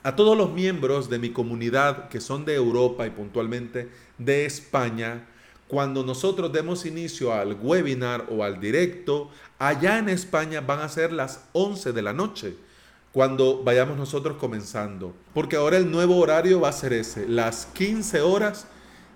a 0.02 0.14
todos 0.14 0.36
los 0.36 0.52
miembros 0.52 1.08
de 1.08 1.18
mi 1.18 1.30
comunidad 1.30 2.08
que 2.08 2.20
son 2.20 2.44
de 2.44 2.54
Europa 2.54 3.06
y 3.06 3.10
puntualmente 3.10 3.88
de 4.18 4.44
España, 4.44 5.26
cuando 5.66 6.04
nosotros 6.04 6.52
demos 6.52 6.84
inicio 6.84 7.32
al 7.32 7.54
webinar 7.54 8.26
o 8.30 8.44
al 8.44 8.60
directo, 8.60 9.30
allá 9.58 9.98
en 9.98 10.10
España 10.10 10.60
van 10.60 10.80
a 10.80 10.88
ser 10.90 11.10
las 11.10 11.46
11 11.52 11.92
de 11.92 12.02
la 12.02 12.12
noche 12.12 12.54
cuando 13.12 13.62
vayamos 13.64 13.96
nosotros 13.96 14.36
comenzando. 14.36 15.14
Porque 15.32 15.56
ahora 15.56 15.78
el 15.78 15.90
nuevo 15.90 16.18
horario 16.18 16.60
va 16.60 16.68
a 16.68 16.72
ser 16.72 16.92
ese, 16.92 17.26
las 17.26 17.66
15 17.72 18.20
horas 18.20 18.66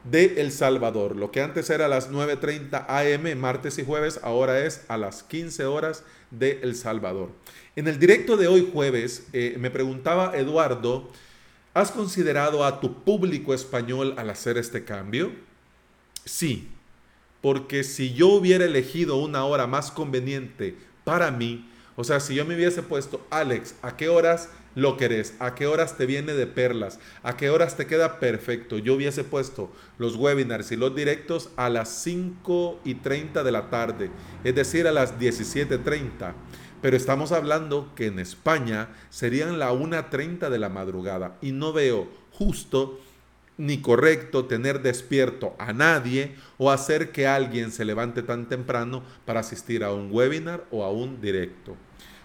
de 0.05 0.41
El 0.41 0.53
Salvador. 0.53 1.17
Lo 1.17 1.31
que 1.31 1.43
antes 1.43 1.71
era 1.71 1.87
a 1.87 1.89
las 1.89 2.11
9.30 2.11 2.87
am, 2.89 3.39
martes 3.39 3.79
y 3.79 3.85
jueves, 3.85 4.21
ahora 4.23 4.65
es 4.65 4.85
a 4.89 4.97
las 4.97 5.23
15 5.23 5.67
horas 5.67 6.05
de 6.31 6.61
El 6.63 6.75
Salvador. 6.75 7.31
En 7.77 7.89
el 7.89 7.99
directo 7.99 8.37
de 8.37 8.49
hoy 8.49 8.69
jueves 8.73 9.27
eh, 9.33 9.57
me 9.59 9.71
preguntaba 9.71 10.37
Eduardo, 10.37 11.11
¿has 11.75 11.91
considerado 11.91 12.65
a 12.65 12.81
tu 12.81 13.05
público 13.05 13.55
español 13.55 14.15
al 14.17 14.31
hacer 14.31 14.59
este 14.59 14.85
cambio? 14.85 15.33
Sí, 16.25 16.69
porque 17.41 17.85
si 17.85 18.15
yo 18.15 18.29
hubiera 18.29 18.65
elegido 18.65 19.17
una 19.17 19.45
hora 19.45 19.67
más 19.67 19.91
conveniente 19.91 20.77
para 21.05 21.31
mí, 21.31 21.69
o 22.01 22.05
sea, 22.05 22.21
si 22.21 22.37
yo 22.37 22.45
me 22.45 22.55
hubiese 22.55 22.85
puesto, 22.85 23.27
Alex, 23.29 23.75
¿a 23.83 23.97
qué 23.97 24.09
horas 24.09 24.51
lo 24.77 24.97
querés? 24.97 25.35
¿A 25.41 25.57
qué 25.57 25.67
horas 25.67 25.97
te 25.97 26.07
viene 26.07 26.33
de 26.33 26.47
perlas? 26.47 27.01
¿A 27.25 27.37
qué 27.37 27.51
horas 27.51 27.77
te 27.77 27.89
queda 27.89 28.21
perfecto? 28.21 28.79
Yo 28.79 28.95
hubiese 28.95 29.25
puesto 29.25 29.73
los 29.99 30.15
webinars 30.15 30.71
y 30.71 30.77
los 30.77 30.95
directos 30.95 31.51
a 31.57 31.69
las 31.69 31.89
5 31.89 32.83
y 32.85 32.95
30 32.95 33.43
de 33.43 33.51
la 33.51 33.69
tarde, 33.69 34.11
es 34.45 34.55
decir, 34.55 34.87
a 34.87 34.93
las 34.93 35.19
17.30. 35.19 36.35
Pero 36.81 36.97
estamos 36.97 37.33
hablando 37.33 37.93
que 37.97 38.07
en 38.07 38.21
España 38.21 38.91
serían 39.11 39.59
la 39.59 39.73
1.30 39.73 40.51
de 40.51 40.59
la 40.61 40.69
madrugada 40.69 41.37
y 41.43 41.51
no 41.51 41.73
veo 41.73 42.07
justo 42.31 43.01
ni 43.57 43.83
correcto 43.83 44.45
tener 44.45 44.83
despierto 44.83 45.57
a 45.59 45.73
nadie 45.73 46.37
o 46.59 46.71
hacer 46.71 47.11
que 47.11 47.27
alguien 47.27 47.73
se 47.73 47.85
levante 47.85 48.23
tan 48.23 48.49
temprano 48.49 49.03
para 49.25 49.41
asistir 49.41 49.83
a 49.83 49.93
un 49.93 50.11
webinar 50.13 50.65
o 50.71 50.85
a 50.85 50.93
un 50.93 51.21
directo. 51.21 51.77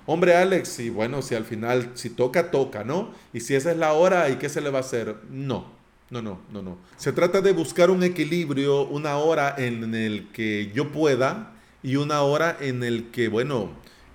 Hombre 0.05 0.35
Alex, 0.35 0.79
y 0.79 0.89
bueno, 0.89 1.21
si 1.21 1.35
al 1.35 1.45
final, 1.45 1.91
si 1.93 2.09
toca, 2.09 2.51
toca, 2.51 2.83
¿no? 2.83 3.11
Y 3.33 3.39
si 3.39 3.55
esa 3.55 3.71
es 3.71 3.77
la 3.77 3.93
hora, 3.93 4.29
¿y 4.29 4.35
qué 4.35 4.49
se 4.49 4.59
le 4.61 4.69
va 4.69 4.79
a 4.79 4.81
hacer? 4.81 5.15
No, 5.29 5.71
no, 6.09 6.21
no, 6.21 6.39
no, 6.51 6.61
no. 6.61 6.77
Se 6.97 7.13
trata 7.13 7.41
de 7.41 7.53
buscar 7.53 7.89
un 7.89 8.03
equilibrio, 8.03 8.85
una 8.87 9.17
hora 9.17 9.55
en 9.57 9.95
el 9.95 10.29
que 10.31 10.71
yo 10.73 10.91
pueda 10.91 11.53
y 11.81 11.95
una 11.95 12.21
hora 12.21 12.57
en 12.59 12.83
el 12.83 13.11
que, 13.11 13.29
bueno, 13.29 13.69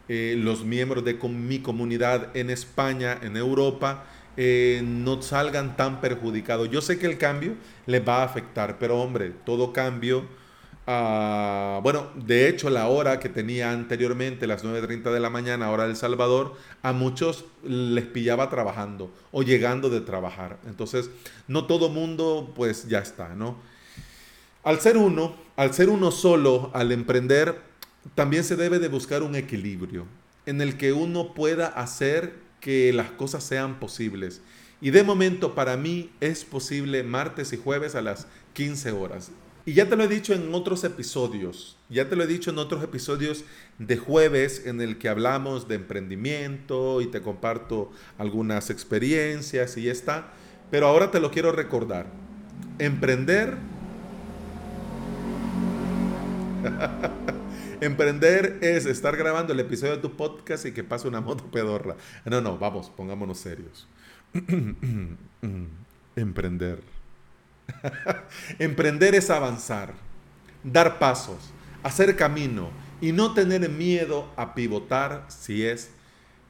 eh, 0.09 0.37
los 0.39 0.65
miembros 0.65 1.05
de 1.05 1.15
mi 1.15 1.61
comunidad 1.61 2.37
en 2.37 2.51
España, 2.51 3.19
en 3.23 3.37
Europa, 3.37 4.05
eh, 4.37 4.83
no 4.85 5.21
salgan 5.21 5.77
tan 5.77 6.01
perjudicados. 6.01 6.71
Yo 6.71 6.81
sé 6.81 6.99
que 6.99 7.07
el 7.07 7.19
cambio 7.19 7.55
les 7.87 8.07
va 8.07 8.23
a 8.23 8.25
afectar, 8.25 8.79
pero 8.79 9.01
hombre, 9.01 9.33
todo 9.45 9.73
cambio, 9.73 10.25
uh, 10.89 11.83
bueno, 11.83 12.09
de 12.17 12.49
hecho 12.49 12.71
la 12.71 12.89
hora 12.89 13.21
que 13.21 13.29
tenía 13.29 13.71
anteriormente, 13.71 14.47
las 14.47 14.65
9.30 14.65 15.13
de 15.13 15.21
la 15.21 15.31
mañana, 15.31 15.71
hora 15.71 15.87
del 15.87 15.97
Salvador, 15.97 16.57
a 16.83 16.93
muchos 16.93 17.45
les 17.63 18.07
pillaba 18.07 18.51
trabajando 18.51 19.13
o 19.31 19.43
llegando 19.43 19.91
de 19.91 20.01
trabajar. 20.01 20.59
Entonces, 20.67 21.11
no 21.47 21.67
todo 21.67 21.91
mundo 21.91 22.53
pues 22.57 22.89
ya 22.89 22.99
está, 22.99 23.35
¿no? 23.35 23.59
Al 24.65 24.81
ser 24.81 24.97
uno, 24.97 25.37
al 25.57 25.73
ser 25.75 25.89
uno 25.89 26.11
solo, 26.11 26.71
al 26.75 26.91
emprender, 26.91 27.61
también 28.15 28.43
se 28.43 28.57
debe 28.57 28.79
de 28.79 28.89
buscar 28.89 29.23
un 29.23 29.37
equilibrio 29.37 30.07
en 30.47 30.61
el 30.61 30.79
que 30.79 30.93
uno 30.93 31.35
pueda 31.35 31.67
hacer 31.67 32.35
que 32.61 32.93
las 32.93 33.11
cosas 33.11 33.45
sean 33.45 33.79
posibles. 33.79 34.41
Y 34.81 34.91
de 34.91 35.03
momento 35.03 35.55
para 35.55 35.77
mí 35.77 36.11
es 36.21 36.45
posible 36.45 37.03
martes 37.03 37.53
y 37.53 37.57
jueves 37.57 37.95
a 37.95 38.03
las 38.03 38.27
15 38.55 38.93
horas. 38.93 39.31
Y 39.69 39.75
ya 39.75 39.87
te 39.87 39.97
lo 39.97 40.05
he 40.05 40.09
dicho 40.09 40.33
en 40.33 40.55
otros 40.55 40.83
episodios, 40.85 41.77
ya 41.91 42.09
te 42.09 42.17
lo 42.17 42.25
he 42.25 42.27
dicho 42.27 42.51
en 42.51 42.57
otros 42.57 42.83
episodios 42.83 43.45
de 43.79 43.99
jueves 43.99 44.63
en 44.65 44.81
el 44.81 44.97
que 44.97 45.11
hablamos 45.11 45.69
de 45.69 45.75
emprendimiento 45.75 47.03
y 47.03 47.07
te 47.09 47.21
comparto 47.21 47.93
algunas 48.17 48.71
experiencias 48.71 49.77
y 49.77 49.83
ya 49.83 49.93
está. 49.93 50.33
Pero 50.71 50.87
ahora 50.87 51.11
te 51.11 51.21
lo 51.21 51.31
quiero 51.31 51.53
recordar. 51.53 52.07
Emprender 52.79 53.59
Emprender 57.83 58.61
es 58.63 58.87
estar 58.87 59.19
grabando 59.19 59.53
el 59.53 59.61
episodio 59.61 59.97
de 59.97 60.01
tu 60.01 60.17
podcast 60.17 60.65
y 60.65 60.73
que 60.73 60.83
pase 60.83 61.09
una 61.09 61.21
moto 61.21 61.45
pedorra. 61.51 61.95
No, 62.25 62.41
no, 62.41 62.57
vamos, 62.57 62.89
pongámonos 62.89 63.37
serios. 63.37 63.87
Emprender. 66.17 66.98
Emprender 68.59 69.15
es 69.15 69.31
avanzar, 69.31 69.95
dar 70.65 70.99
pasos, 70.99 71.51
hacer 71.83 72.17
camino 72.17 72.71
y 73.01 73.13
no 73.13 73.35
tener 73.35 73.69
miedo 73.69 74.31
a 74.37 74.55
pivotar 74.55 75.25
si 75.29 75.65
es 75.65 75.91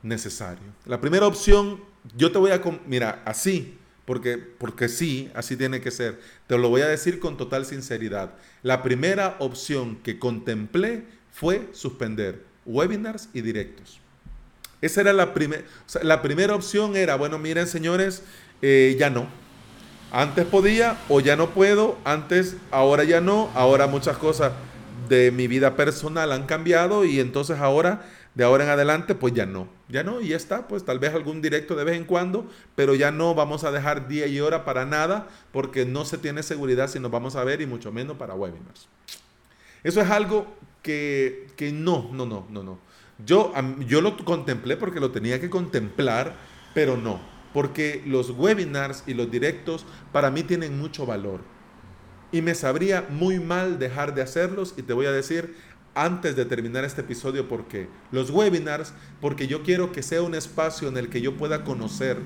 necesario. 0.02 0.64
La 0.86 1.00
primera 1.00 1.26
opción, 1.26 1.80
yo 2.16 2.32
te 2.32 2.38
voy 2.38 2.50
a... 2.52 2.60
Mira, 2.86 3.22
así, 3.24 3.78
porque, 4.04 4.38
porque 4.38 4.88
sí, 4.88 5.30
así 5.34 5.56
tiene 5.56 5.80
que 5.80 5.90
ser. 5.90 6.20
Te 6.46 6.56
lo 6.56 6.70
voy 6.70 6.80
a 6.80 6.88
decir 6.88 7.20
con 7.20 7.36
total 7.36 7.66
sinceridad. 7.66 8.32
La 8.62 8.82
primera 8.82 9.36
opción 9.38 9.96
que 9.96 10.18
contemplé 10.18 11.04
fue 11.30 11.68
suspender 11.72 12.42
webinars 12.64 13.28
y 13.34 13.42
directos. 13.42 14.00
Esa 14.80 15.00
era 15.00 15.12
la 15.12 15.34
primera, 15.34 15.62
la 16.02 16.22
primera 16.22 16.54
opción 16.54 16.96
era, 16.96 17.16
bueno, 17.16 17.38
miren 17.38 17.66
señores, 17.66 18.22
eh, 18.62 18.96
ya 18.98 19.10
no. 19.10 19.28
Antes 20.10 20.46
podía 20.46 20.96
o 21.08 21.20
ya 21.20 21.36
no 21.36 21.50
puedo, 21.50 21.98
antes, 22.04 22.56
ahora 22.70 23.04
ya 23.04 23.20
no, 23.20 23.50
ahora 23.54 23.86
muchas 23.86 24.16
cosas 24.16 24.52
de 25.08 25.30
mi 25.30 25.48
vida 25.48 25.76
personal 25.76 26.32
han 26.32 26.46
cambiado 26.46 27.04
y 27.04 27.20
entonces 27.20 27.58
ahora, 27.58 28.06
de 28.34 28.44
ahora 28.44 28.64
en 28.64 28.70
adelante, 28.70 29.14
pues 29.14 29.34
ya 29.34 29.44
no, 29.44 29.68
ya 29.88 30.04
no, 30.04 30.20
y 30.20 30.28
ya 30.28 30.36
está, 30.36 30.66
pues 30.66 30.84
tal 30.84 30.98
vez 30.98 31.14
algún 31.14 31.42
directo 31.42 31.76
de 31.76 31.84
vez 31.84 31.96
en 31.96 32.04
cuando, 32.04 32.46
pero 32.74 32.94
ya 32.94 33.10
no 33.10 33.34
vamos 33.34 33.64
a 33.64 33.70
dejar 33.70 34.08
día 34.08 34.26
y 34.26 34.40
hora 34.40 34.64
para 34.64 34.86
nada 34.86 35.28
porque 35.52 35.84
no 35.84 36.04
se 36.04 36.16
tiene 36.16 36.42
seguridad 36.42 36.88
si 36.88 37.00
nos 37.00 37.10
vamos 37.10 37.36
a 37.36 37.44
ver 37.44 37.60
y 37.60 37.66
mucho 37.66 37.92
menos 37.92 38.16
para 38.16 38.34
webinars. 38.34 38.88
Eso 39.82 40.00
es 40.00 40.10
algo 40.10 40.46
que, 40.82 41.48
no, 41.74 42.10
no, 42.12 42.24
no, 42.24 42.46
no, 42.50 42.62
no. 42.62 42.78
Yo, 43.24 43.52
yo 43.86 44.00
lo 44.00 44.16
contemplé 44.24 44.76
porque 44.76 45.00
lo 45.00 45.10
tenía 45.10 45.40
que 45.40 45.50
contemplar, 45.50 46.34
pero 46.72 46.96
no, 46.96 47.20
porque 47.52 48.02
los 48.06 48.30
webinars 48.30 49.04
y 49.06 49.14
los 49.14 49.30
directos 49.30 49.86
para 50.12 50.30
mí 50.30 50.42
tienen 50.42 50.78
mucho 50.78 51.06
valor. 51.06 51.40
Y 52.30 52.42
me 52.42 52.54
sabría 52.54 53.06
muy 53.08 53.40
mal 53.40 53.78
dejar 53.78 54.14
de 54.14 54.22
hacerlos 54.22 54.74
y 54.76 54.82
te 54.82 54.92
voy 54.92 55.06
a 55.06 55.12
decir 55.12 55.54
antes 55.94 56.36
de 56.36 56.44
terminar 56.44 56.84
este 56.84 57.00
episodio 57.00 57.48
por 57.48 57.66
qué. 57.66 57.88
Los 58.12 58.30
webinars, 58.30 58.92
porque 59.20 59.46
yo 59.46 59.62
quiero 59.62 59.92
que 59.92 60.02
sea 60.02 60.22
un 60.22 60.34
espacio 60.34 60.88
en 60.88 60.96
el 60.96 61.08
que 61.08 61.20
yo 61.20 61.36
pueda 61.36 61.64
conocer 61.64 62.18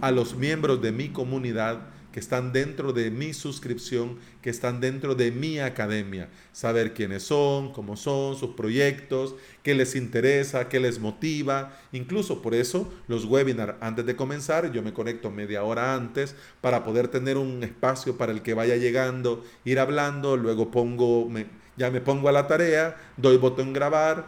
a 0.00 0.10
los 0.10 0.36
miembros 0.36 0.80
de 0.82 0.92
mi 0.92 1.08
comunidad 1.08 1.80
que 2.12 2.20
están 2.20 2.52
dentro 2.52 2.92
de 2.92 3.10
mi 3.10 3.34
suscripción, 3.34 4.18
que 4.42 4.50
están 4.50 4.80
dentro 4.80 5.14
de 5.14 5.30
mi 5.30 5.58
academia. 5.58 6.28
Saber 6.52 6.94
quiénes 6.94 7.22
son, 7.22 7.72
cómo 7.72 7.96
son, 7.96 8.36
sus 8.36 8.50
proyectos, 8.50 9.34
qué 9.62 9.74
les 9.74 9.94
interesa, 9.94 10.68
qué 10.68 10.80
les 10.80 10.98
motiva. 10.98 11.78
Incluso 11.92 12.42
por 12.42 12.54
eso 12.54 12.92
los 13.08 13.24
webinars 13.24 13.74
antes 13.80 14.06
de 14.06 14.16
comenzar, 14.16 14.72
yo 14.72 14.82
me 14.82 14.92
conecto 14.92 15.30
media 15.30 15.62
hora 15.64 15.94
antes 15.94 16.34
para 16.60 16.84
poder 16.84 17.08
tener 17.08 17.36
un 17.36 17.62
espacio 17.62 18.16
para 18.16 18.32
el 18.32 18.42
que 18.42 18.54
vaya 18.54 18.76
llegando, 18.76 19.44
ir 19.64 19.78
hablando, 19.78 20.36
luego 20.36 20.70
pongo, 20.70 21.28
ya 21.76 21.90
me 21.90 22.00
pongo 22.00 22.28
a 22.28 22.32
la 22.32 22.46
tarea, 22.46 22.96
doy 23.16 23.36
botón 23.36 23.72
grabar, 23.72 24.26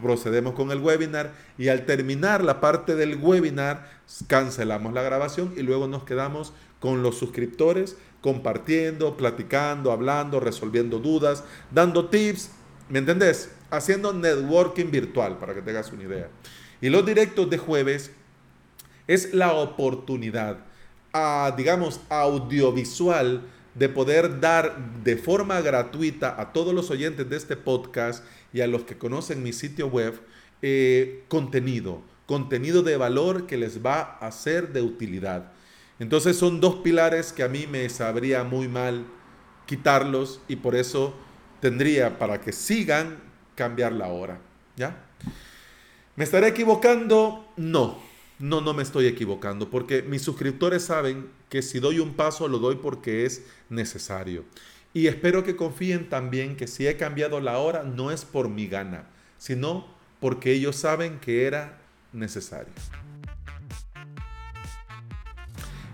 procedemos 0.00 0.54
con 0.54 0.70
el 0.70 0.78
webinar 0.78 1.32
y 1.58 1.68
al 1.68 1.86
terminar 1.86 2.42
la 2.42 2.60
parte 2.60 2.96
del 2.96 3.16
webinar 3.16 3.90
cancelamos 4.26 4.92
la 4.92 5.02
grabación 5.02 5.52
y 5.56 5.62
luego 5.62 5.86
nos 5.86 6.04
quedamos 6.04 6.52
con 6.80 7.02
los 7.02 7.18
suscriptores 7.18 7.96
compartiendo, 8.20 9.16
platicando, 9.16 9.92
hablando, 9.92 10.40
resolviendo 10.40 10.98
dudas, 10.98 11.44
dando 11.70 12.08
tips, 12.08 12.50
¿me 12.88 12.98
entendés? 12.98 13.50
Haciendo 13.70 14.12
networking 14.12 14.90
virtual 14.90 15.38
para 15.38 15.54
que 15.54 15.62
tengas 15.62 15.92
una 15.92 16.02
idea. 16.02 16.28
Y 16.80 16.88
los 16.88 17.04
directos 17.04 17.48
de 17.50 17.58
jueves 17.58 18.10
es 19.06 19.34
la 19.34 19.52
oportunidad, 19.52 20.58
a, 21.12 21.52
digamos, 21.56 22.00
audiovisual 22.08 23.42
de 23.74 23.88
poder 23.88 24.40
dar 24.40 24.76
de 25.02 25.16
forma 25.16 25.60
gratuita 25.60 26.40
a 26.40 26.52
todos 26.52 26.74
los 26.74 26.90
oyentes 26.90 27.28
de 27.28 27.36
este 27.36 27.56
podcast 27.56 28.24
y 28.52 28.60
a 28.60 28.66
los 28.66 28.82
que 28.82 28.98
conocen 28.98 29.42
mi 29.42 29.52
sitio 29.52 29.88
web 29.88 30.20
eh, 30.62 31.24
contenido, 31.28 32.02
contenido 32.26 32.82
de 32.82 32.96
valor 32.96 33.46
que 33.46 33.56
les 33.56 33.84
va 33.84 34.18
a 34.18 34.30
ser 34.32 34.72
de 34.72 34.82
utilidad. 34.82 35.52
Entonces 35.98 36.36
son 36.36 36.60
dos 36.60 36.76
pilares 36.76 37.32
que 37.32 37.42
a 37.42 37.48
mí 37.48 37.66
me 37.66 37.88
sabría 37.88 38.44
muy 38.44 38.68
mal 38.68 39.04
quitarlos 39.66 40.40
y 40.48 40.56
por 40.56 40.74
eso 40.74 41.14
tendría 41.60 42.18
para 42.18 42.40
que 42.40 42.52
sigan 42.52 43.18
cambiar 43.54 43.92
la 43.92 44.08
hora. 44.08 44.40
¿Ya? 44.76 45.04
¿Me 46.16 46.24
estaré 46.24 46.48
equivocando? 46.48 47.46
No, 47.56 47.98
no, 48.38 48.60
no 48.60 48.72
me 48.72 48.82
estoy 48.82 49.06
equivocando 49.06 49.70
porque 49.70 50.02
mis 50.02 50.22
suscriptores 50.22 50.84
saben 50.84 51.30
que 51.48 51.62
si 51.62 51.80
doy 51.80 51.98
un 51.98 52.14
paso 52.14 52.48
lo 52.48 52.58
doy 52.58 52.76
porque 52.76 53.26
es 53.26 53.44
necesario. 53.68 54.44
Y 54.92 55.06
espero 55.06 55.44
que 55.44 55.56
confíen 55.56 56.08
también 56.08 56.56
que 56.56 56.66
si 56.66 56.86
he 56.86 56.96
cambiado 56.96 57.40
la 57.40 57.58
hora 57.58 57.84
no 57.84 58.10
es 58.10 58.24
por 58.24 58.48
mi 58.48 58.66
gana, 58.66 59.04
sino 59.38 59.86
porque 60.18 60.52
ellos 60.52 60.76
saben 60.76 61.20
que 61.20 61.46
era 61.46 61.78
necesario. 62.12 62.72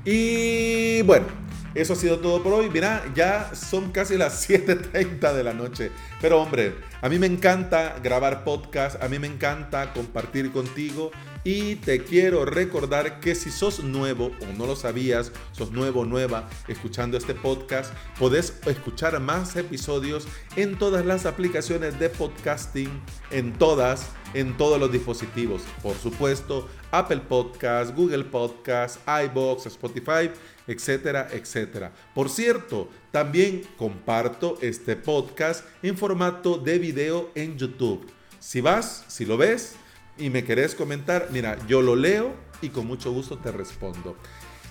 Y 0.04 1.02
bueno, 1.02 1.26
eso 1.74 1.92
ha 1.92 1.96
sido 1.96 2.20
todo 2.20 2.42
por 2.42 2.54
hoy. 2.54 2.70
Mira, 2.70 3.04
ya 3.14 3.54
son 3.54 3.92
casi 3.92 4.16
las 4.16 4.48
7.30 4.48 5.34
de 5.34 5.44
la 5.44 5.52
noche. 5.52 5.90
Pero 6.22 6.40
hombre, 6.40 6.74
a 7.02 7.08
mí 7.10 7.18
me 7.18 7.26
encanta 7.26 7.96
grabar 8.02 8.44
podcast, 8.44 9.02
a 9.02 9.08
mí 9.08 9.18
me 9.18 9.26
encanta 9.26 9.92
compartir 9.92 10.52
contigo 10.52 11.10
y 11.46 11.76
te 11.76 12.02
quiero 12.02 12.44
recordar 12.44 13.20
que 13.20 13.36
si 13.36 13.52
sos 13.52 13.84
nuevo 13.84 14.32
o 14.42 14.58
no 14.58 14.66
lo 14.66 14.74
sabías, 14.74 15.30
sos 15.52 15.70
nuevo 15.70 16.00
o 16.00 16.04
nueva 16.04 16.50
escuchando 16.66 17.16
este 17.16 17.34
podcast, 17.34 17.94
podés 18.18 18.58
escuchar 18.66 19.20
más 19.20 19.54
episodios 19.54 20.26
en 20.56 20.76
todas 20.76 21.06
las 21.06 21.24
aplicaciones 21.24 22.00
de 22.00 22.10
podcasting, 22.10 22.90
en 23.30 23.52
todas, 23.52 24.08
en 24.34 24.56
todos 24.56 24.80
los 24.80 24.90
dispositivos. 24.90 25.62
Por 25.84 25.94
supuesto, 25.94 26.66
Apple 26.90 27.20
Podcast, 27.28 27.94
Google 27.94 28.24
Podcast, 28.24 28.98
iBox, 29.06 29.66
Spotify, 29.66 30.32
etcétera, 30.66 31.28
etcétera. 31.30 31.92
Por 32.12 32.28
cierto, 32.28 32.88
también 33.12 33.62
comparto 33.78 34.58
este 34.62 34.96
podcast 34.96 35.64
en 35.80 35.96
formato 35.96 36.58
de 36.58 36.80
video 36.80 37.30
en 37.36 37.56
YouTube. 37.56 38.04
Si 38.40 38.60
vas, 38.60 39.04
si 39.06 39.24
lo 39.24 39.36
ves, 39.36 39.76
y 40.18 40.30
me 40.30 40.44
querés 40.44 40.74
comentar, 40.74 41.28
mira, 41.30 41.58
yo 41.66 41.82
lo 41.82 41.96
leo 41.96 42.34
y 42.62 42.70
con 42.70 42.86
mucho 42.86 43.12
gusto 43.12 43.38
te 43.38 43.52
respondo. 43.52 44.16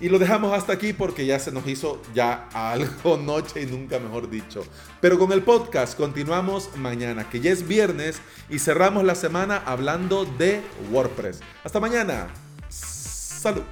Y 0.01 0.09
lo 0.09 0.19
dejamos 0.19 0.53
hasta 0.53 0.73
aquí 0.73 0.91
porque 0.91 1.25
ya 1.25 1.39
se 1.39 1.53
nos 1.53 1.65
hizo 1.67 2.01
ya 2.13 2.49
algo 2.53 3.17
noche 3.23 3.61
y 3.61 3.65
nunca 3.65 3.97
mejor 3.99 4.29
dicho. 4.29 4.65
Pero 4.99 5.17
con 5.17 5.31
el 5.31 5.41
podcast 5.41 5.97
continuamos 5.97 6.75
mañana, 6.75 7.29
que 7.29 7.39
ya 7.39 7.51
es 7.51 7.65
viernes 7.65 8.21
y 8.49 8.59
cerramos 8.59 9.05
la 9.05 9.15
semana 9.15 9.63
hablando 9.65 10.25
de 10.25 10.61
WordPress. 10.91 11.39
Hasta 11.63 11.79
mañana. 11.79 12.27
Salud. 12.67 13.63